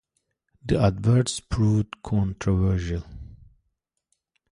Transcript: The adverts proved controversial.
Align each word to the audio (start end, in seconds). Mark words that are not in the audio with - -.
The 0.65 0.81
adverts 0.81 1.39
proved 1.39 2.01
controversial. 2.01 3.03